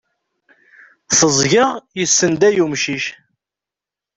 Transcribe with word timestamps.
Teẓẓgeɣ, 1.07 1.69
yessenday 1.99 2.55
umcic. 2.65 3.05